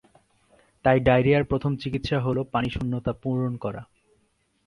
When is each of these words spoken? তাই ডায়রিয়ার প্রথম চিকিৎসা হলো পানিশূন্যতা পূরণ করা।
তাই 0.85 0.97
ডায়রিয়ার 0.99 1.43
প্রথম 1.43 1.71
চিকিৎসা 1.75 2.17
হলো 2.19 2.41
পানিশূন্যতা 2.53 3.11
পূরণ 3.13 3.53
করা। 3.57 3.81